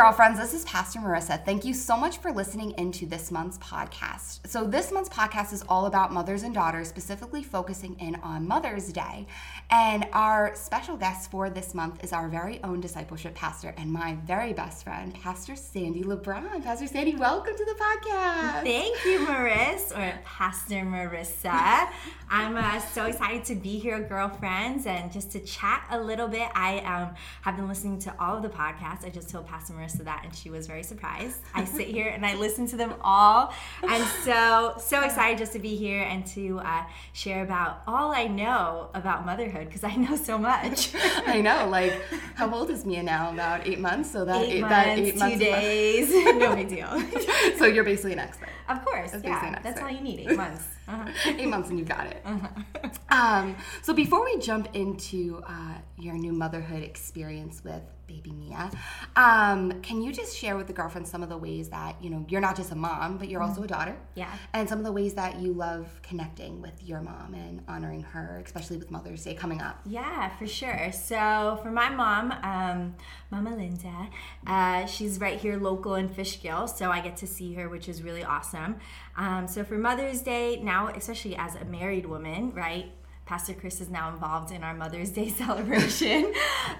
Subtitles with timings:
[0.00, 1.44] girlfriends, this is Pastor Marissa.
[1.44, 4.48] Thank you so much for listening into this month's podcast.
[4.48, 8.94] So, this month's podcast is all about mothers and daughters, specifically focusing in on Mother's
[8.94, 9.26] Day.
[9.68, 14.16] And our special guest for this month is our very own discipleship pastor and my
[14.24, 16.64] very best friend, Pastor Sandy LeBron.
[16.64, 18.62] Pastor Sandy, welcome to the podcast.
[18.62, 21.88] Thank you, Marissa, or Pastor Marissa.
[22.30, 26.48] I'm uh, so excited to be here, girlfriends, and just to chat a little bit.
[26.54, 29.04] I um, have been listening to all of the podcasts.
[29.04, 31.38] I just told Pastor Marissa that, and she was very surprised.
[31.54, 33.52] I sit here and I listen to them all.
[33.82, 38.26] I'm so, so excited just to be here and to uh, share about all I
[38.26, 40.94] know about motherhood because I know so much.
[41.26, 41.68] I know.
[41.68, 41.94] Like,
[42.34, 43.32] how old is Mia now?
[43.32, 44.10] About eight months.
[44.10, 47.58] So that eight, eight, months, that eight months, two days, no big deal.
[47.58, 48.48] so you're basically an expert.
[48.68, 49.58] Of course, That's yeah.
[49.62, 50.20] That's all you need.
[50.20, 50.64] Eight months.
[50.90, 51.32] Uh-huh.
[51.38, 52.24] eight months and you got it.
[53.12, 58.70] Um, so before we jump into uh, your new motherhood experience with baby Mia,
[59.16, 62.24] um, can you just share with the girlfriends some of the ways that you know
[62.28, 63.96] you're not just a mom, but you're also a daughter?
[64.14, 64.32] Yeah.
[64.52, 68.40] And some of the ways that you love connecting with your mom and honoring her,
[68.44, 69.80] especially with Mother's Day coming up.
[69.84, 70.92] Yeah, for sure.
[70.92, 72.94] So for my mom, um,
[73.30, 74.08] Mama Linda,
[74.46, 78.04] uh, she's right here local in Fishkill, so I get to see her, which is
[78.04, 78.76] really awesome.
[79.20, 82.90] Um, so for Mother's Day, now especially as a married woman, right?
[83.26, 86.32] Pastor Chris is now involved in our Mother's Day celebration.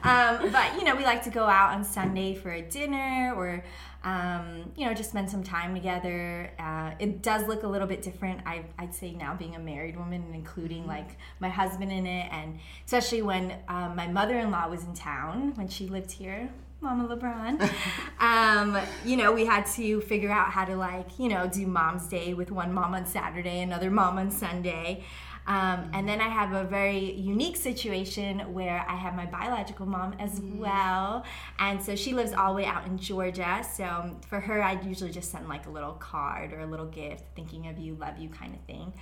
[0.02, 3.62] um, but, you know, we like to go out on Sunday for a dinner or,
[4.04, 6.50] um, you know, just spend some time together.
[6.58, 9.98] Uh, it does look a little bit different, I, I'd say, now being a married
[9.98, 12.32] woman and including like my husband in it.
[12.32, 16.48] And especially when um, my mother in law was in town when she lived here.
[16.80, 17.70] Mama LeBron.
[18.20, 22.08] um, you know, we had to figure out how to like, you know, do mom's
[22.08, 25.04] day with one mom on Saturday, another mom on Sunday.
[25.46, 30.14] Um, and then I have a very unique situation where I have my biological mom
[30.18, 31.24] as well.
[31.58, 33.64] And so she lives all the way out in Georgia.
[33.74, 36.86] So um, for her, I'd usually just send like a little card or a little
[36.86, 38.92] gift, thinking of you, love you kind of thing.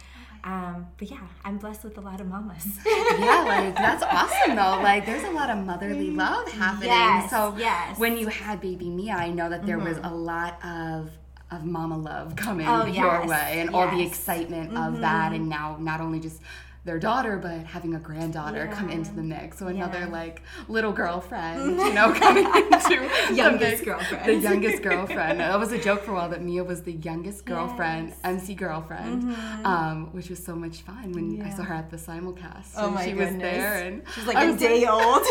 [0.44, 2.64] Um, but yeah, I'm blessed with a lot of mamas.
[2.86, 4.80] yeah, like that's awesome though.
[4.82, 6.88] Like there's a lot of motherly love happening.
[6.88, 7.98] Yes, so yes.
[7.98, 11.10] when you had baby Mia, I know that there was a lot of
[11.50, 14.08] of mama love coming Oh, your yes, way and all the yes.
[14.08, 15.32] excitement of that.
[15.32, 16.40] And now not only just
[16.84, 19.58] their daughter but having a granddaughter come into the mix.
[19.58, 20.06] So another Yeah.
[20.08, 23.80] like little girlfriend you know coming into the Youngest mix.
[23.82, 24.24] girlfriend.
[24.26, 25.40] the youngest girlfriend.
[25.40, 28.18] That was a joke for a while that mia was the youngest girlfriend Yes.
[28.24, 29.34] mc girlfriend
[29.66, 32.68] um, which was so much fun when i saw her at the simulcast.
[32.76, 35.24] Oh and my she was there and She's like I a was day old.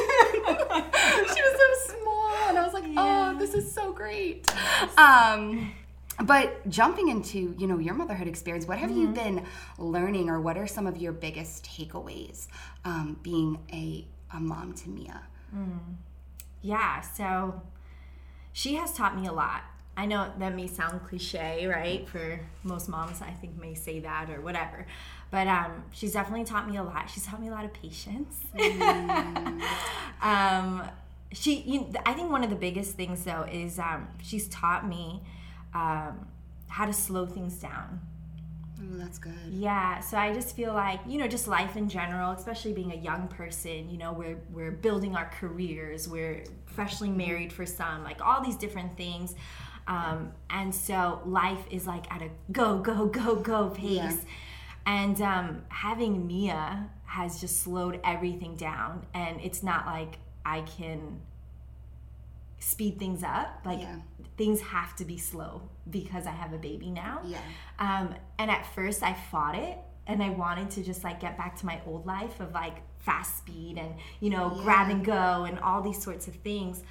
[1.33, 4.47] she was so small and i was like oh this is so great.
[4.97, 5.71] Um
[6.23, 9.01] but jumping into you know your motherhood experience what have Mm-hmm.
[9.01, 9.45] you been
[9.77, 12.47] learning or what are some of your biggest takeaways
[12.85, 14.05] um, being a,
[14.35, 15.21] a mom to mia
[16.61, 17.61] Yeah, so
[18.53, 19.61] she has taught me a lot.
[19.95, 22.07] I know that may sound cliche, right?
[22.07, 24.85] For most moms, I think may say that or whatever.
[25.31, 27.09] But um, she's definitely taught me a lot.
[27.09, 28.35] She's taught me a lot of patience.
[30.21, 30.83] um,
[31.31, 35.21] she, you, I think one of the biggest things though is um, she's taught me
[35.77, 36.27] um,
[36.67, 38.01] how to slow things down.
[38.81, 42.31] oh that's good Yeah, so I just feel like, you know, just life in general,
[42.31, 47.51] especially being a young person, you know, we're we're building our careers, we're freshly married
[47.53, 49.35] for some, like all these different things.
[49.87, 53.85] Um, and so life is like at a go, go, go, go pace.
[53.85, 54.13] Yeah.
[54.85, 59.05] And um, having Mia has just slowed everything down.
[59.13, 60.13] And it's not like
[60.45, 61.21] I can
[62.59, 63.61] speed things up.
[63.65, 63.97] Like Yeah.
[64.37, 67.21] things have to be slow because I have a baby now.
[67.25, 67.39] yeah
[67.79, 71.55] Um, and at first, I fought it, and I wanted to just like get back
[71.57, 75.59] to my old life of like fast speed and you know grab and go and
[75.59, 76.81] all these sorts of things.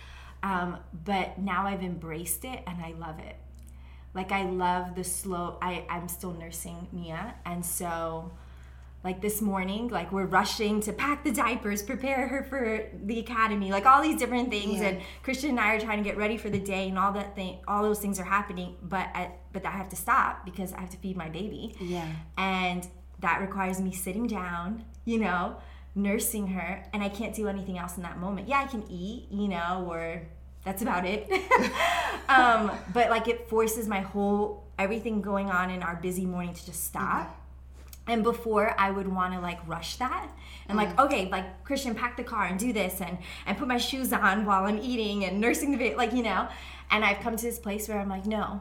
[0.43, 3.37] Um, but now I've embraced it, and I love it.
[4.15, 5.59] Like I love the slow.
[5.60, 8.31] I I'm still nursing Mia, and so.
[9.06, 13.70] Like this morning, like we're rushing to pack the diapers, prepare her for the academy,
[13.70, 14.81] like all these different things.
[14.81, 14.88] Yeah.
[14.88, 17.37] And Christian and I are trying to get ready for the day, and all that
[17.37, 18.76] thing, all those things are happening.
[18.82, 22.06] But I, but I have to stop because I have to feed my baby, yeah
[22.37, 22.87] and
[23.20, 25.56] that requires me sitting down, you know,
[25.94, 28.49] nursing her, and I can't do anything else in that moment.
[28.49, 30.23] Yeah, I can eat, you know, or
[30.64, 31.31] that's about it.
[32.29, 36.67] um, but like it forces my whole everything going on in our busy morning to
[36.67, 37.43] just stop.
[38.06, 40.29] And before I would want to like rush that
[40.69, 41.00] and like mm-hmm.
[41.00, 44.44] okay like Christian pack the car and do this and and put my shoes on
[44.44, 46.49] while I'm eating and nursing the baby like you know?
[46.91, 48.61] And I've come to this place where I'm like no.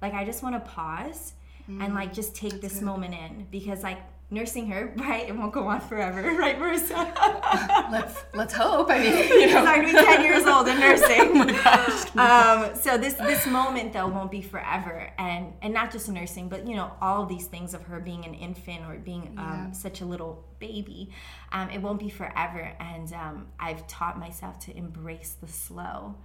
[0.00, 1.34] Like I just want to pause
[1.68, 1.94] and mm.
[1.94, 3.98] like just take this moment in because like
[4.30, 5.28] nursing her, right?
[5.28, 7.90] It won't go on forever, right, Marissa?
[7.90, 8.90] let's let's hope.
[8.90, 11.20] I mean, you know, I'm to be 10 years old and nursing.
[11.20, 12.16] oh my gosh.
[12.16, 16.66] Um, so this this moment though won't be forever, and and not just nursing, but
[16.66, 19.72] you know all these things of her being an infant or being um, yeah.
[19.72, 21.10] such a little baby,
[21.52, 22.72] um, it won't be forever.
[22.80, 26.16] And um, I've taught myself to embrace the slow,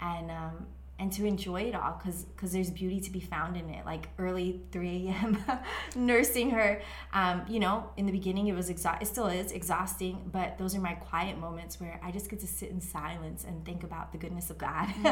[0.00, 0.66] and um,
[1.00, 3.84] and to enjoy it all because because there's beauty to be found in it.
[3.84, 5.38] Like early 3 a.m
[5.96, 6.80] nursing her
[7.12, 10.74] um, you know in the beginning it was exhausting it still is exhausting but those
[10.74, 14.12] are my quiet moments where i just get to sit in silence and think about
[14.12, 15.04] the goodness of god mm,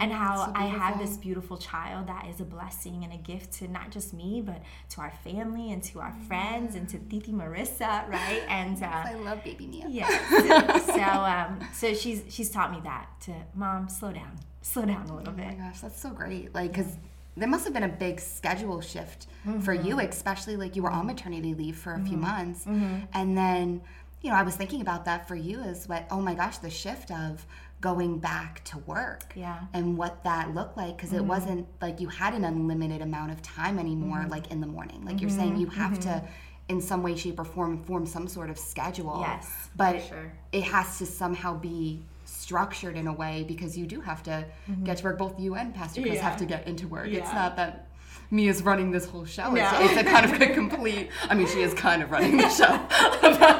[0.00, 3.52] and how so i have this beautiful child that is a blessing and a gift
[3.52, 6.26] to not just me but to our family and to our mm.
[6.26, 8.42] friends and to titi marissa right?
[8.48, 9.86] And uh, i love baby mia.
[9.88, 14.84] yeah so, so um so she's she's taught me that to mom slow down slow
[14.84, 15.46] down a little bit.
[15.46, 16.54] Oh my gosh, that's so great.
[16.54, 16.96] Like, because
[17.36, 19.60] there must have been a big schedule shift mm-hmm.
[19.60, 22.06] for you, especially like you were on maternity leave for a mm-hmm.
[22.06, 22.64] few months.
[22.64, 23.06] Mm-hmm.
[23.14, 23.82] And then,
[24.20, 26.70] you know, I was thinking about that for you as what, oh my gosh, the
[26.70, 27.46] shift of
[27.80, 29.32] going back to work.
[29.34, 29.60] Yeah.
[29.72, 30.96] And what that looked like.
[30.96, 31.28] Because it mm-hmm.
[31.28, 34.30] wasn't like you had an unlimited amount of time anymore, mm-hmm.
[34.30, 35.04] like in the morning.
[35.04, 36.22] Like you're saying, you have to
[36.68, 39.18] in some way, shape, or form form some sort of schedule.
[39.20, 39.70] Yes.
[39.76, 40.32] But sure.
[40.52, 44.84] it has to somehow be structured in a way because you do have to mm-hmm.
[44.84, 45.18] get to work.
[45.18, 46.22] Both you and Pastor Chris yeah.
[46.22, 47.08] have to get into work.
[47.08, 47.20] Yeah.
[47.20, 47.88] It's not that
[48.30, 49.50] Mia is running this whole show.
[49.50, 49.62] No.
[49.62, 51.10] It's, it's, a kind of a complete.
[51.28, 52.80] I mean, she is kind of running the show.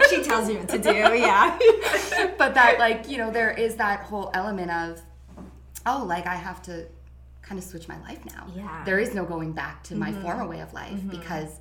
[0.10, 0.90] she tells you what to do.
[0.90, 1.58] Yeah.
[2.38, 5.00] but that, like, you know, there is that whole element of,
[5.84, 6.86] oh, like I have to
[7.42, 8.46] kind of switch my life now.
[8.56, 8.82] Yeah.
[8.86, 10.00] There is no going back to mm-hmm.
[10.00, 11.08] my former way of life mm-hmm.
[11.08, 11.60] because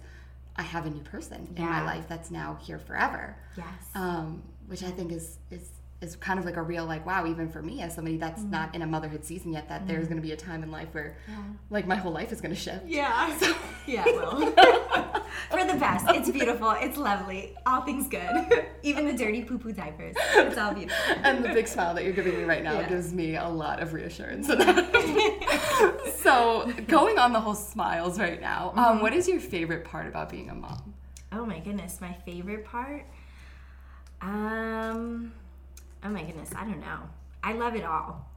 [0.56, 1.64] I have a new person yeah.
[1.64, 3.36] in my life that's now here forever.
[3.58, 3.66] Yes.
[3.94, 5.68] Um, which I think is is
[6.02, 8.50] is kind of like a real like wow even for me as somebody that's mm.
[8.50, 10.72] not in a motherhood season yet that mm there's going to be a time in
[10.72, 11.36] life where yeah.
[11.70, 12.86] like my whole life is going to shift.
[12.86, 13.38] Yeah.
[13.40, 13.54] So.
[13.86, 14.04] yeah
[15.50, 16.06] for the best.
[16.10, 16.72] It's beautiful.
[16.80, 17.58] It's lovely.
[17.66, 18.66] All things good.
[18.84, 20.16] Even the dirty poo poo diapers.
[20.36, 21.16] It's all beautiful.
[21.24, 22.88] And the big smile that you're giving me right now yeah.
[22.88, 24.48] gives me a lot of reassurance.
[26.22, 29.02] So going on the whole smiles right now um, mm-hmm.
[29.02, 30.94] what is your favorite part about being a mom?
[31.32, 32.00] Oh my goodness.
[32.00, 33.06] My favorite part?
[34.22, 35.34] Um
[36.04, 37.00] oh my goodness, I don't know.
[37.44, 38.30] I love it all.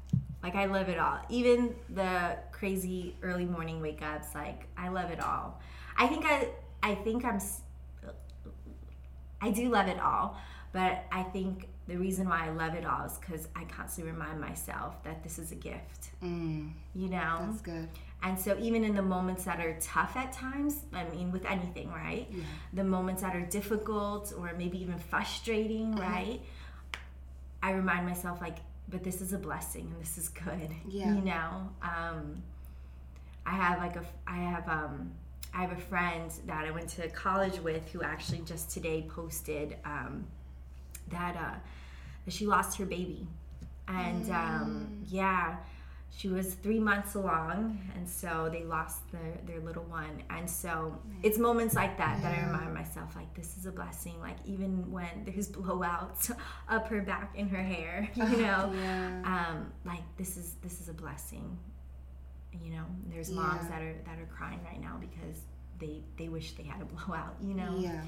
[0.42, 1.20] Like I love it all.
[1.30, 5.60] Even the crazy early morning wake ups, like I love it all.
[5.96, 6.48] I think I
[6.82, 7.40] I think I'm
[9.40, 10.38] I do love it all,
[10.72, 14.40] but I think the reason why I love it all is because I constantly remind
[14.40, 16.10] myself that this is a gift.
[16.22, 17.46] Mm, you know?
[17.46, 17.88] That's good.
[18.22, 21.90] And so, even in the moments that are tough at times, I mean, with anything,
[21.90, 22.26] right?
[22.30, 22.42] Yeah.
[22.72, 26.00] The moments that are difficult or maybe even frustrating, mm-hmm.
[26.00, 26.40] right?
[27.64, 28.58] I remind myself like,
[28.90, 30.70] but this is a blessing and this is good.
[30.86, 31.14] Yeah.
[31.14, 32.42] You know, um,
[33.46, 35.10] I have like a, I have, um,
[35.54, 39.78] I have a friend that I went to college with who actually just today posted
[39.86, 40.26] um,
[41.08, 41.58] that uh,
[42.26, 43.26] that she lost her baby,
[43.88, 45.06] and um, mm.
[45.08, 45.56] yeah,
[46.16, 50.22] she was three months along and so they lost their, their little one.
[50.30, 54.20] And so it's moments like that that i remind myself like this is a blessing
[54.20, 56.30] like even when there's blowouts
[56.68, 58.72] up her back in her hair you know?
[58.74, 59.22] Yeah.
[59.24, 61.58] um, like this is this is a blessing.
[62.62, 63.68] You know there's moms yeah.
[63.70, 65.40] that are that are crying right now because
[65.80, 67.74] they they wish they had a blowout you know?
[67.76, 68.00] Yeah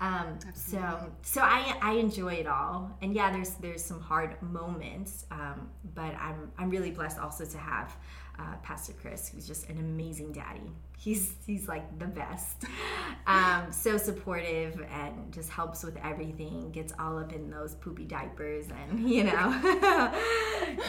[0.00, 5.26] um, so so I, I enjoy it all, and yeah, there's there's some hard moments,
[5.30, 7.94] um, but I'm I'm really blessed also to have
[8.38, 10.72] uh, Pastor Chris, who's just an amazing daddy.
[10.96, 12.64] He's he's like the best,
[13.26, 16.70] um, so supportive and just helps with everything.
[16.70, 19.30] Gets all up in those poopy diapers, and you know,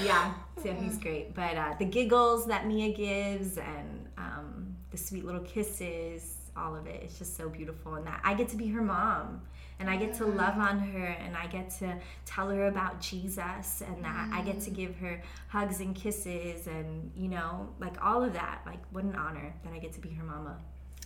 [0.04, 0.34] yeah.
[0.64, 1.36] So he's great.
[1.36, 6.88] But uh, the giggles that Mia gives, and um, the sweet little kisses all of
[6.88, 7.02] it.
[7.04, 9.42] It's just so beautiful, and that I get to be her mom,
[9.80, 13.82] and I get to love on her, and I get to tell her about Jesus,
[13.86, 14.34] and that mm.
[14.34, 14.76] I get to mm.
[14.76, 18.62] give her hugs and kisses, and you know, like all of that.
[18.66, 20.58] Like, what an honor that I get to be her mama.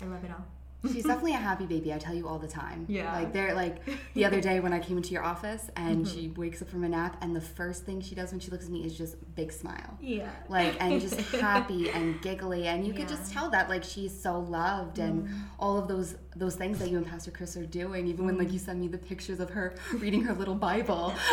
[0.01, 0.45] I love it all.
[0.91, 1.93] She's definitely a happy baby.
[1.93, 2.85] I tell you all the time.
[2.87, 3.13] Yeah.
[3.13, 3.77] Like they're like
[4.13, 6.15] the other day when I came into your office and mm-hmm.
[6.15, 8.65] she wakes up from a nap, and the first thing she does when she looks
[8.65, 9.97] at me is just big smile.
[10.01, 10.29] Yeah.
[10.49, 12.99] Like and just happy and giggly, and you yeah.
[12.99, 15.39] could just tell that like she's so loved, and mm.
[15.59, 18.07] all of those those things that you and Pastor Chris are doing.
[18.07, 21.13] Even when like you send me the pictures of her reading her little Bible.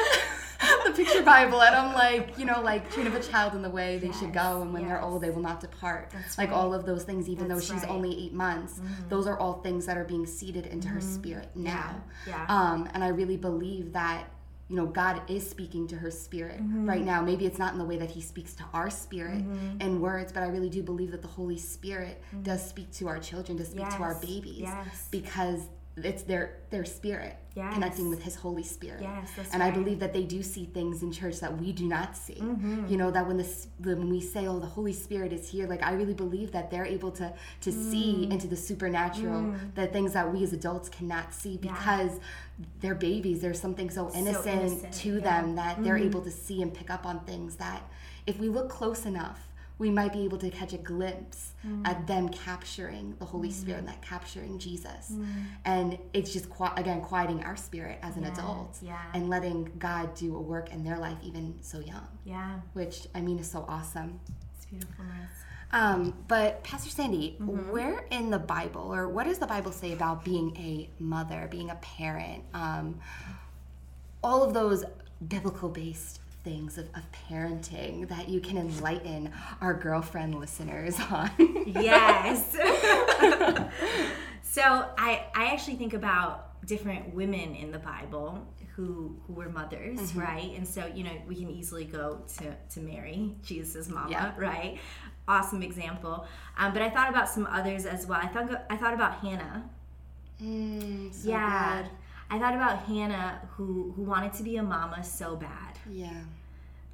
[0.84, 3.70] the picture Bible, and I'm like, you know, like train up a child in the
[3.70, 4.90] way they yes, should go, and when yes.
[4.90, 6.10] they're old, they will not depart.
[6.12, 6.56] That's like right.
[6.56, 7.90] all of those things, even That's though she's right.
[7.90, 9.08] only eight months, mm-hmm.
[9.08, 10.96] those are all things that are being seeded into mm-hmm.
[10.96, 12.02] her spirit now.
[12.26, 12.36] Yeah.
[12.36, 12.46] yeah.
[12.48, 14.28] Um, and I really believe that
[14.68, 17.84] you know god is speaking to her spirit right now maybe it's not in the
[17.84, 19.44] way that he speaks to our spirit
[19.80, 23.18] in words but i really do believe that the holy spirit does speak to our
[23.18, 25.08] children does speak to our babies yes.
[25.10, 27.74] because it's their their spirit Yes.
[27.74, 31.02] connecting with his holy spirit Yes, that's and i believe that they do see things
[31.02, 32.86] in church that we do not see Mm-hmm.
[32.88, 35.82] you know that when this when we say oh the holy spirit is here like
[35.82, 37.30] i really believe that they're able to
[37.60, 38.32] to see Mm.
[38.32, 42.18] into the supernatural the things that we as adults cannot see because
[42.80, 45.14] they're babies there's something so innocent, innocent, to yeah.
[45.16, 45.24] Mm-hmm.
[45.24, 47.82] them that they're able to see and pick up on things that
[48.26, 49.40] if we look close enough
[49.78, 51.86] we might be able to catch a glimpse Mm.
[51.86, 55.12] at them capturing the Holy Spirit and that capturing Jesus.
[55.12, 55.26] Mm.
[55.64, 58.98] And it's just, again, quieting our spirit as an Yeah, adult yeah.
[59.14, 63.20] and letting God do a work in their life even so young, Yeah, which I
[63.20, 64.18] mean is so awesome.
[64.56, 65.04] it's beautiful,
[65.72, 67.70] Um, but Pastor Sandy, Mm-hmm.
[67.70, 71.70] where in the Bible, or what does the Bible say about being a mother, being
[71.70, 72.98] a parent, um,
[74.22, 74.84] all of those
[75.26, 79.30] biblical-based things of, of parenting that you can enlighten
[79.60, 81.30] our girlfriend listeners on?
[81.66, 82.52] yes.
[84.42, 88.46] so I I actually think about different women in the Bible
[88.76, 90.20] who who were mothers, Mm-hmm.
[90.20, 90.52] right?
[90.56, 94.32] And so you know we can easily go to to Mary, Jesus' mama, Yeah.
[94.38, 94.78] right?
[95.28, 96.26] Awesome example.
[96.58, 98.20] Um, but I thought about some others as well.
[98.22, 99.68] I thought I thought about Hannah.
[100.42, 101.82] Mm, so yeah.
[101.82, 101.90] good.
[102.32, 106.22] I thought about Hannah who who wanted to be a mama so bad Yeah.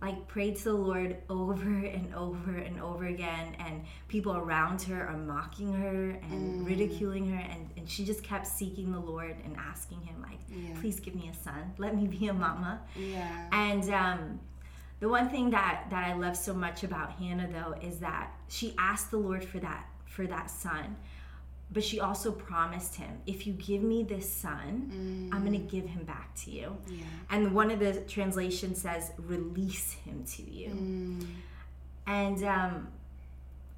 [0.03, 3.75] like prayed to the Lord over and over and over again, and
[4.09, 8.89] people around her are mocking her and ridiculing her, and, and she just kept seeking
[8.93, 10.75] the Lord and asking Him, like, Yeah.
[10.81, 12.81] please give me a son, let me be a mama.
[12.97, 13.49] Yeah.
[13.53, 14.41] And um,
[15.01, 18.67] the one thing that that I love so much about Hannah though is that she
[18.91, 20.97] asked the Lord for that for that son.
[21.71, 25.85] But she also promised him, if you give me this son, I'm going to give
[25.85, 26.77] him back to you.
[26.89, 27.05] Yeah.
[27.31, 31.19] And one of the translations says, release him to you.
[32.07, 32.89] And um,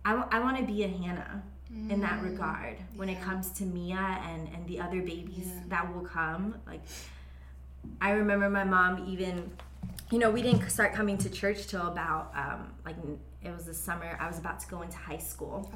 [0.04, 1.42] I, want to be a Hannah
[1.88, 3.96] in that regard when it comes to Mia
[4.28, 5.60] and, and the other babies Yeah.
[5.68, 6.56] that will come.
[6.66, 6.82] Like,
[8.00, 9.50] I remember my mom even,
[10.12, 12.96] you know, we didn't start coming to church till about, um, like,
[13.42, 14.16] it was the summer.
[14.20, 15.72] I was about to go into high school.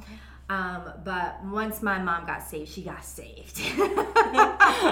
[0.47, 3.59] Um, but once my mom got saved, she got saved.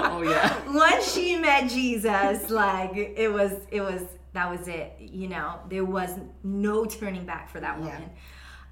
[0.06, 0.56] Oh yeah.
[0.74, 4.94] once she met Jesus, like it was, it was that was it.
[4.98, 7.84] You know, there was no turning back for that Yeah.
[7.84, 8.10] woman.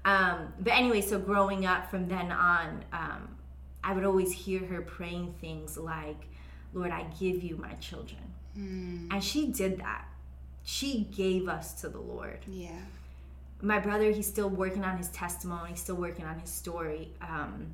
[0.05, 3.29] Um, but anyway, so growing up from then on, um,
[3.83, 6.27] I would always hear her praying things like,
[6.73, 10.05] "Lord, I give you my children," and she did that.
[10.63, 12.71] She gave us to the Lord Yeah.
[13.63, 17.73] My brother he's still working on his testimony still working on his story um,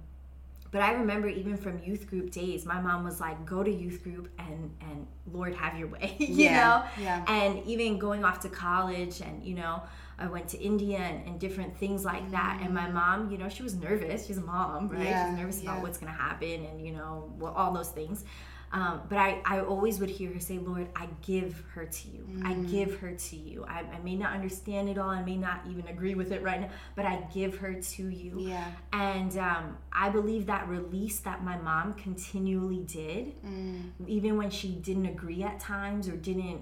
[0.72, 4.03] but i remember even from youth group days my mom was like go to youth
[4.03, 7.03] group and and lord have your way you Yeah, know?
[7.03, 7.25] yeah.
[7.27, 9.81] and even going off to college and you know
[10.19, 12.60] i went to india and, and different things like that.
[12.62, 14.27] And my mom you know she was nervous.
[14.27, 15.03] She's a mom right?
[15.03, 15.72] Yeah, she's nervous yeah.
[15.72, 18.25] about what's going to happen and you know well, all those things
[18.72, 22.26] um, but I, I always would hear her say, Lord, I give her to you.
[22.44, 22.70] I Mm.
[22.70, 23.66] give her to you.
[23.68, 25.10] I, I may not understand it all.
[25.10, 28.36] I may not even agree with it right now, but I give her to you.
[28.40, 28.66] Yeah.
[28.94, 33.92] And um, I believe that release that my mom continually did, Mm.
[34.08, 36.62] even when she didn't agree at times or didn't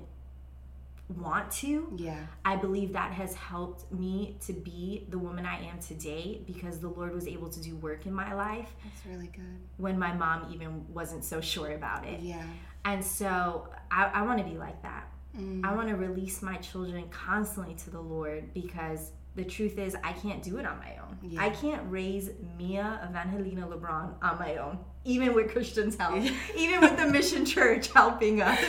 [1.10, 2.20] want to, Yeah.
[2.44, 6.90] I believe that has helped me to be the woman I am today because the
[6.90, 9.60] Lord was able to do work in my life That's really good.
[9.78, 12.20] when my mom even wasn't so sure about it.
[12.20, 12.44] Yeah.
[12.84, 15.08] And so I, I want to be like that.
[15.38, 15.64] Mm.
[15.66, 20.14] I want to release my children constantly to the Lord because the truth is, I
[20.14, 21.18] can't do it on my own.
[21.22, 21.42] Yeah.
[21.44, 26.16] I can't raise Mia Evangelina LeBron on my own, even with Christian's help,
[26.58, 28.60] even with the Mission Church helping us.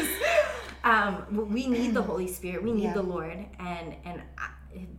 [0.88, 2.62] Um, we need the Holy Spirit.
[2.62, 2.95] We need Yeah.
[2.95, 3.38] the Lord.
[3.59, 4.49] And and I,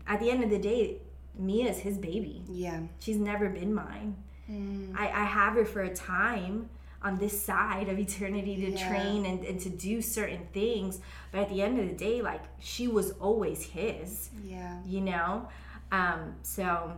[0.08, 0.98] at the end of the day,
[1.38, 2.44] Mia is His baby.
[2.48, 2.82] Yeah.
[3.00, 4.16] She's never been mine.
[4.50, 4.96] Mm.
[4.98, 6.70] I, I have her for a time
[7.02, 8.90] on this side of eternity to Yeah.
[8.90, 11.00] train and, and to do certain things.
[11.32, 14.78] But at the end of the day, like she was always his, Yeah.
[14.86, 15.48] you know?
[15.92, 16.92] Um, so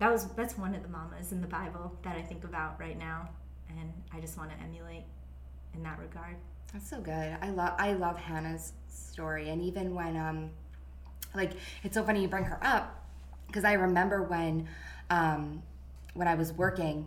[0.00, 2.98] that was that's one of the mamas in the Bible that I think about right
[2.98, 3.28] now.
[3.70, 5.04] And I just want to emulate
[5.74, 6.36] in that regard.
[6.72, 7.36] That's so good.
[7.40, 10.50] I love I love Hannah's story, and even when um,
[11.34, 11.52] like
[11.82, 13.06] it's so funny you bring her up
[13.46, 14.68] because I remember when
[15.10, 15.62] um,
[16.14, 17.06] when I was working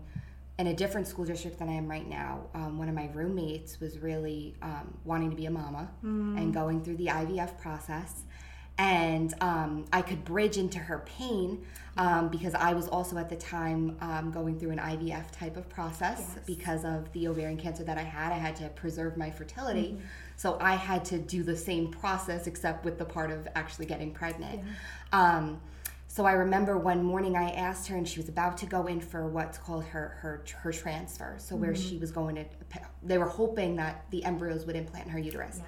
[0.57, 2.41] in a different school district than I am right now.
[2.53, 5.89] Um, one of my roommates was really um, wanting to be a mama
[6.37, 8.23] and going through the IVF process,
[8.77, 11.65] and um, I could bridge into her pain
[11.97, 15.69] um, because I was also at the time um, going through an IVF type of
[15.69, 16.39] process Yes.
[16.45, 18.33] because of the ovarian cancer that I had.
[18.33, 19.93] I had to preserve my fertility.
[19.93, 20.05] Mm-hmm.
[20.35, 24.11] So I had to do the same process except with the part of actually getting
[24.11, 24.61] pregnant.
[25.13, 25.61] Um,
[26.07, 29.01] so I remember one morning I asked her, and she was about to go in
[29.01, 31.35] for what's called her her her transfer.
[31.37, 31.89] So where Mm-hmm.
[31.89, 32.45] she was going to,
[33.03, 35.59] they were hoping that the embryos would implant in her uterus.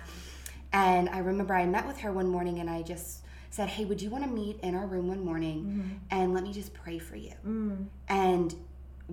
[0.74, 4.02] And I remember I met with her one morning, and I just said, "Hey, would
[4.02, 5.94] you want to meet in our room one morning, Mm-hmm.
[6.12, 7.86] and let me just pray for you?" Mm.
[8.10, 8.54] And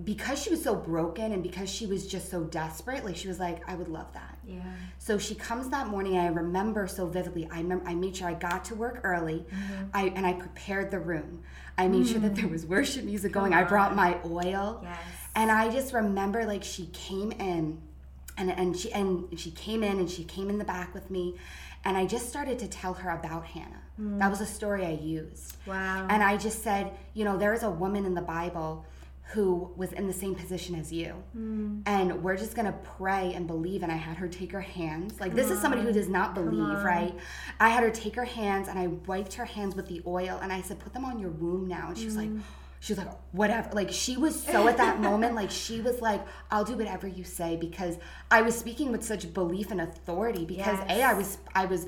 [0.03, 3.39] because she was so broken, and because she was just so desperate, like she was
[3.39, 4.61] like, "I would love that." Yeah.
[4.99, 6.17] So she comes that morning.
[6.17, 7.47] I remember so vividly.
[7.51, 9.83] I remember I made sure I got to work early, Mm-hmm.
[9.93, 11.41] I and I prepared the room.
[11.77, 13.51] I made sure that there was worship music going.
[13.53, 13.55] Mm.
[13.55, 14.97] Come I brought my oil, Yes.
[15.35, 17.81] and I just remember like she came in,
[18.37, 21.35] and and she and she came in and she came in the back with me,
[21.83, 23.81] and I just started to tell her about Hannah.
[23.97, 25.55] That was a story I used.
[25.63, 25.67] Mm.
[25.67, 26.07] Wow.
[26.09, 28.85] And I just said, you know, there is a woman in the Bible
[29.29, 31.15] who was in the same position as you.
[31.35, 31.81] Mm.
[31.85, 33.81] And we're just going to pray and believe.
[33.81, 35.19] And I had her take her hands.
[35.19, 37.15] Like, this is somebody who does not believe, right?
[37.59, 40.39] I had her take her hands and I wiped her hands with the oil.
[40.43, 41.87] And I said, put them on your womb now.
[41.87, 42.41] And she was like, Mm.
[42.85, 43.67] She was like, whatever.
[43.73, 47.23] Like, she was so at that moment, like, she was like, I'll do whatever you
[47.23, 47.97] say because
[48.29, 51.87] I was speaking with such belief and authority because A, I was, I was,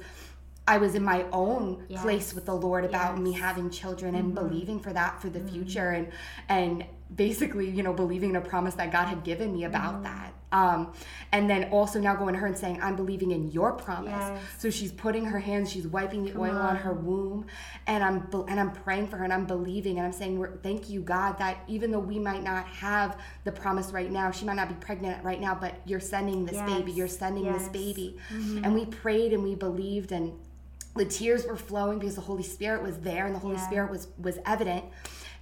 [0.68, 2.02] I was in my own Yes.
[2.02, 4.48] place with the Lord about me having children and Mm-hmm.
[4.48, 6.12] believing for that for the future and
[6.50, 6.84] and
[7.16, 10.04] basically you know believing in a promise that God had given me about Mm-hmm.
[10.04, 10.94] that um
[11.34, 14.42] and then also now going to her and saying I'm believing in your promise Yes.
[14.58, 16.78] so she's putting her hands she's wiping the oil on.
[16.78, 17.48] her womb
[17.86, 21.02] and I'm and I'm praying for her and I'm believing and I'm saying thank you
[21.02, 24.70] God that even though we might not have the promise right now she might not
[24.70, 27.70] be pregnant right now but you're sending this baby you're sending this Yes.
[27.70, 30.32] baby and we prayed and we believed and
[30.96, 33.68] the tears were flowing because the holy spirit was there and the holy Yeah.
[33.68, 34.86] spirit was was evident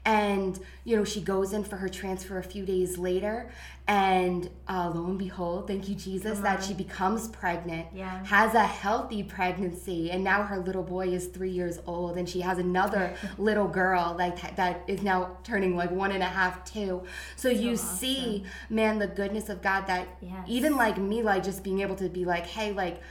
[0.05, 3.49] and you know she goes in for her transfer a few days later
[3.87, 8.23] and uh, lo and behold thank you jesus that she becomes pregnant Yeah.
[8.25, 12.41] has a healthy pregnancy and now her little boy is three years old and she
[12.41, 17.03] has another little girl like that is now turning like one and a half two
[17.35, 20.45] so you see man the goodness of god that Yes.
[20.47, 23.01] even like me like just being able to be like hey like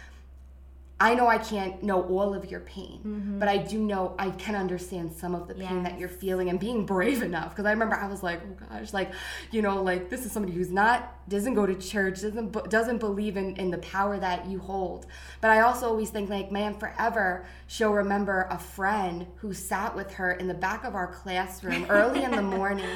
[1.00, 3.38] I know I can't know all of your pain, mm-hmm.
[3.40, 6.60] but I do know I can understand some of the pain that you're feeling and
[6.60, 7.50] being brave enough.
[7.50, 9.10] Because I remember I was like, oh gosh, like,
[9.50, 13.36] you know, like this is somebody who's not, doesn't go to church, doesn't, doesn't believe
[13.36, 15.06] in, in the power that you hold.
[15.40, 20.12] But I also always think, like, man, forever she'll remember a friend who sat with
[20.12, 22.86] her in the back of our classroom early in the morning,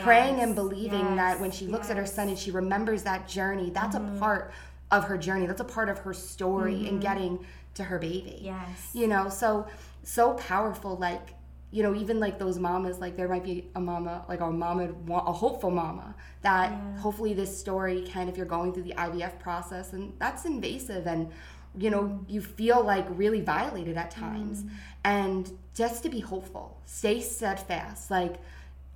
[0.00, 3.28] praying and Yes, believing that when she looks at her son and she remembers that
[3.28, 4.18] journey, that's a mm-hmm.
[4.18, 4.52] part
[4.92, 5.46] of her journey.
[5.46, 6.98] That's a part of her story and mm-hmm.
[7.00, 8.38] getting to her baby.
[8.42, 8.90] Yes.
[8.92, 9.66] You know, so
[10.04, 10.96] so powerful.
[10.96, 11.34] Like,
[11.70, 14.90] you know, even like those mamas, like there might be a mama, like a mama,
[15.08, 19.94] a hopeful mama, that hopefully this story can, if you're going through the IVF process,
[19.94, 21.30] and that's invasive and
[21.78, 22.30] you know mm-hmm.
[22.30, 24.74] you feel like really violated at times mm-hmm.
[25.04, 28.34] and just to be hopeful stay steadfast like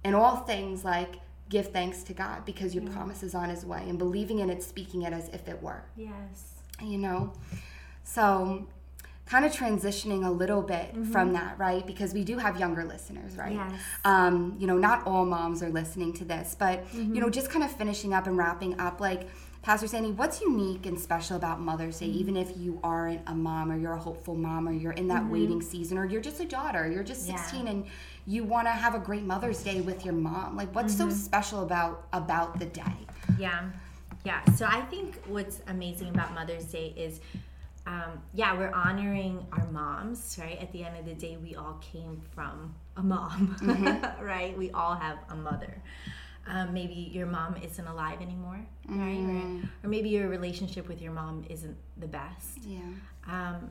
[0.05, 1.15] in all things like
[1.49, 2.93] give thanks to god because your mm.
[2.93, 5.85] promise is on his way and believing in it speaking it as if it were.
[5.97, 6.63] Yes.
[6.83, 7.33] you know?
[8.03, 8.67] So
[9.27, 11.11] kind of transitioning a little bit mm-hmm.
[11.11, 11.87] from that right?
[11.87, 13.55] Because we do have younger listeners right?
[13.55, 13.81] Yes.
[14.05, 17.15] um, you know not all moms are listening to this but mm-hmm.
[17.15, 19.29] you know just kind of finishing up and wrapping up like
[19.63, 22.21] pastor sandy what's unique and special about mother's day mm-hmm.
[22.21, 25.29] even if you aren't a mom or you're a hopeful mom or you're in that
[25.29, 27.37] waiting season or you're just a daughter you're just Yeah.
[27.37, 27.85] 16 and
[28.27, 31.63] you want to have a great mother's day with your mom like what's so special
[31.63, 32.97] about about the day
[33.39, 33.71] Yeah.
[34.25, 34.43] Yeah.
[34.57, 37.21] So I think what's amazing about Mother's Day is,
[37.87, 40.59] um, yeah, we're honoring our moms, right?
[40.61, 43.57] At the end of the day, we all came from a mom,
[44.21, 44.57] right?
[44.59, 45.81] We all have a mother.
[46.49, 48.59] Um, maybe your mom isn't alive anymore,
[48.89, 49.19] right?
[49.83, 52.59] Or, or maybe your relationship with your mom isn't the best.
[52.67, 52.81] yeah
[53.29, 53.71] Um,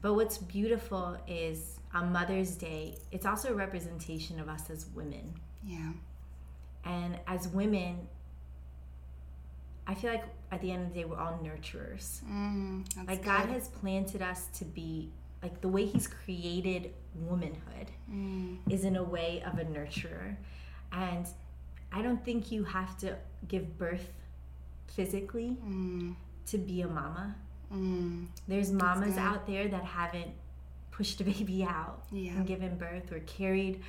[0.00, 5.34] but what's beautiful is on Mother's Day, it's also a representation of us as women.
[5.64, 5.92] yeah
[6.84, 8.08] And as women,
[9.86, 12.22] I feel like at the end of the day, we're all nurturers.
[12.24, 15.10] mm, Like God has planted us to be
[15.42, 18.58] like the way He's created womanhood Mm.
[18.70, 20.36] is in a way of a nurturer.
[20.92, 21.26] And
[21.90, 23.16] I don't think you have to
[23.48, 24.08] give birth
[24.86, 26.14] physically Mm.
[26.46, 27.34] to be a mama.
[27.72, 28.28] Mm.
[28.46, 30.30] There's mamas out there that haven't
[30.92, 32.32] pushed a baby out Yeah.
[32.36, 33.82] and given birth or carried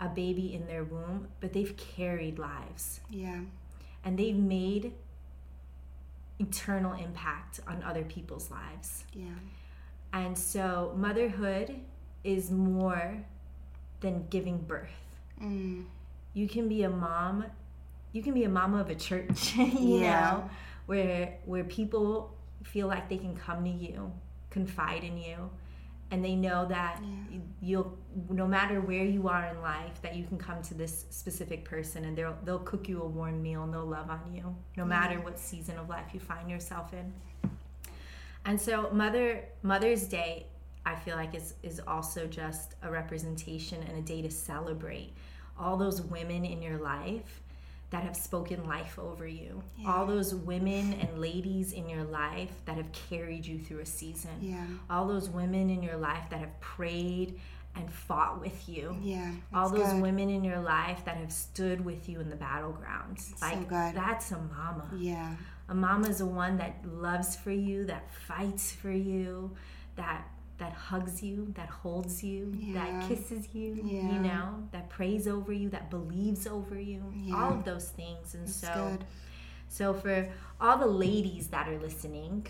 [0.00, 3.40] a baby in their womb, but they've carried lives yeah
[4.04, 4.92] and they've made
[6.38, 9.04] eternal impact on other people's lives.
[9.12, 9.26] yeah
[10.12, 11.74] And so, motherhood
[12.22, 13.16] is more
[14.00, 14.90] than giving birth.
[15.42, 15.84] Mm.
[16.34, 17.44] You can be a mom.
[18.12, 20.20] You can be a mama of a church, you Yeah.
[20.30, 20.50] know,
[20.86, 24.12] where where people feel like they can come to you,
[24.50, 25.50] confide in you,
[26.10, 27.38] and they know that Yeah.
[27.60, 27.98] you'll
[28.30, 32.04] no matter where you are in life that you can come to this specific person
[32.04, 35.20] and they'll they'll cook you a warm meal and they'll love on you no matter
[35.20, 37.12] what season of life you find yourself in.
[38.44, 40.46] And so mother Mother's Day
[40.86, 45.12] I feel like is is also just a representation and a day to celebrate
[45.58, 47.40] all those women in your life
[47.94, 49.62] that have spoken life over you.
[49.86, 54.32] All those women and ladies in your life that have carried you through a season.
[54.40, 54.66] Yeah.
[54.90, 57.38] All those women in your life that have prayed
[57.76, 58.96] and fought with you.
[59.00, 59.30] Yeah.
[59.54, 60.02] All those good.
[60.02, 63.40] women in your life that have stood with you in the battlegrounds.
[63.40, 63.94] Like good.
[63.94, 64.90] that's a mama.
[64.98, 65.36] Yeah.
[65.68, 69.54] A mama is a one that loves for you, that fights for you,
[69.94, 70.26] that
[70.58, 72.74] that hugs you, that holds you, Yeah.
[72.74, 74.12] that kisses you, Yeah.
[74.12, 77.02] you know, that prays over you, that believes over you.
[77.14, 77.34] Yeah.
[77.36, 78.34] All of those things.
[78.34, 79.04] And That's so good.
[79.68, 80.28] so for
[80.60, 82.46] all the ladies that are listening,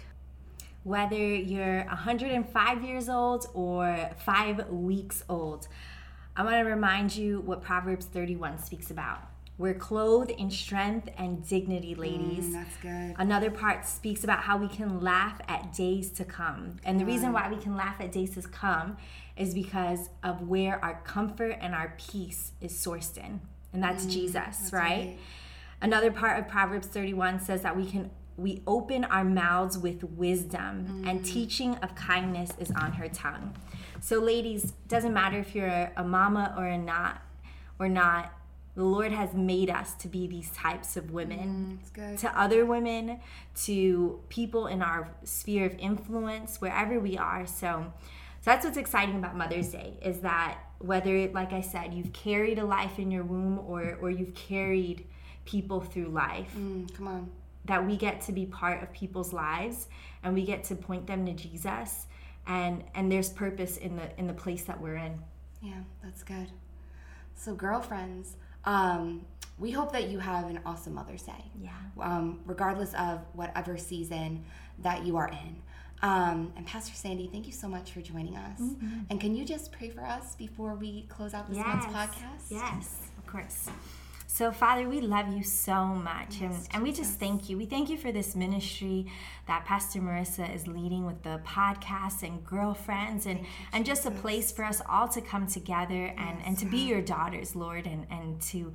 [0.82, 5.66] whether you're 105 years old or 5 weeks old,
[6.36, 9.20] I want to remind you what Proverbs 31 speaks about.
[9.56, 12.46] We're clothed in strength and dignity, ladies.
[12.46, 13.14] Mm, that's good.
[13.18, 16.78] Another part speaks about how we can laugh at days to come.
[16.84, 18.96] And the reason why we can laugh at days to come
[19.36, 23.40] is because of where our comfort and our peace is sourced in.
[23.72, 24.80] And that's Jesus, right?
[24.80, 25.18] right.
[25.80, 31.04] Another part of Proverbs 31 says that we can we open our mouths with wisdom
[31.06, 33.54] and teaching of kindness is on her tongue.
[34.00, 37.22] So ladies, doesn't matter if you're a, a mama or a not
[37.78, 38.32] or not,
[38.74, 42.18] the Lord has made us to be these types of women good.
[42.18, 43.20] to other women,
[43.64, 47.46] to people in our sphere of influence, wherever we are.
[47.46, 47.92] So,
[48.40, 52.58] so that's what's exciting about Mother's Day is that whether, like I said, you've carried
[52.58, 55.06] a life in your womb or or you've carried
[55.44, 57.30] people through life, Mm, come on.
[57.66, 59.88] that we get to be part of people's lives
[60.22, 62.06] and we get to point them to Jesus,
[62.46, 65.20] and and there's purpose in the in the place that we're in.
[65.62, 66.50] Yeah, that's good.
[67.36, 69.24] So, girlfriends, um,
[69.58, 71.44] we hope that you have an awesome Mother's Day.
[71.62, 71.70] Yeah.
[72.00, 74.44] Um, regardless of whatever season
[74.80, 75.56] that you are in.
[76.02, 78.60] Um, and Pastor Sandy, thank you so much for joining us.
[79.08, 82.50] And can you just pray for us before we close out this month's podcast?
[82.50, 83.68] Yes, of course.
[84.34, 86.40] So, Father, we love you so much.
[86.40, 87.56] and, and we just thank you.
[87.56, 89.06] We thank you for this ministry
[89.46, 94.50] that Pastor Marissa is leading with the podcast and girlfriends and, and just a place
[94.50, 98.42] for us all to come together and, and to be your daughters, Lord, and, and
[98.42, 98.72] to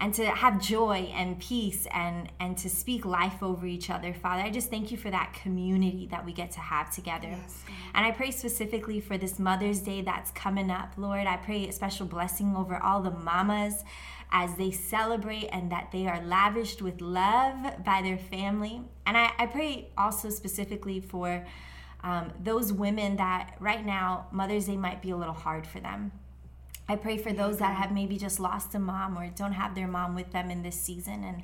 [0.00, 4.12] and to have joy and peace and and to speak life over each other.
[4.12, 7.28] Father i just thank you for that community that we get to have together.
[7.28, 11.26] Yes, and i pray specifically for this mother's day that's coming up lord.
[11.26, 13.84] I pray a special blessing over all the mamas
[14.30, 18.82] as they celebrate and that they are lavished with love by their family.
[19.06, 21.46] And i, I pray also specifically for
[22.04, 26.12] um, those women that right now mother's day might be a little hard for them
[26.88, 29.86] I pray for those that have maybe just lost a mom or don't have their
[29.86, 31.22] mom with them in this season.
[31.22, 31.42] And,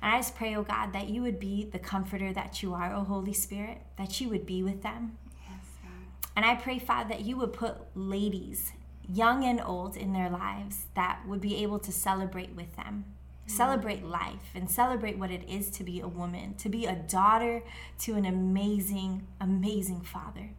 [0.00, 2.94] and I just pray, oh God, that you would be the comforter that you are,
[2.94, 5.18] oh Holy Spirit, that you would be with them.
[5.44, 6.30] Yes, God.
[6.34, 8.72] And I pray, Father, that you would put ladies,
[9.06, 13.04] young and old, in their lives that would be able to celebrate with them.
[13.46, 13.50] Mm.
[13.50, 17.62] Celebrate life and celebrate what it is to be a woman, to be a daughter
[18.00, 20.50] to an amazing, amazing father.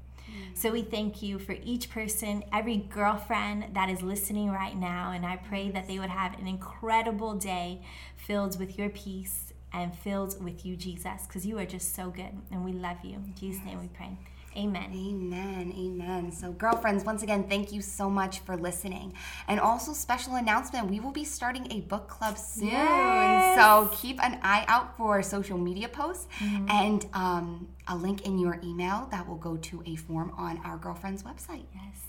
[0.53, 5.11] So we thank you for each person, every girlfriend that is listening right now.
[5.11, 7.81] And I pray that they would have an incredible day
[8.15, 12.37] filled with your peace and filled with you, Jesus, because you are just so good.
[12.51, 13.15] And we love you.
[13.15, 14.17] In Jesus' name we pray.
[14.57, 14.91] Amen.
[14.91, 15.73] Amen.
[15.77, 16.31] Amen.
[16.31, 19.13] So, girlfriends, once again, thank you so much for listening.
[19.47, 22.69] And also, special announcement we will be starting a book club soon.
[22.69, 23.55] Yes.
[23.55, 26.27] So, keep an eye out for social media posts
[26.69, 30.77] and um, a link in your email that will go to a form on our
[30.77, 31.65] girlfriend's website.
[31.73, 32.01] Yes.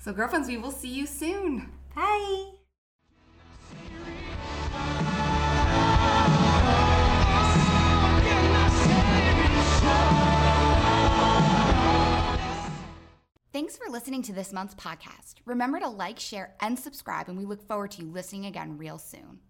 [0.00, 1.72] So, girlfriends, we will see you soon.
[1.96, 2.44] Bye.
[13.50, 15.36] Thanks for listening to this month's podcast.
[15.46, 18.98] Remember to like, share, and subscribe, and we look forward to you listening again real
[18.98, 19.40] soon.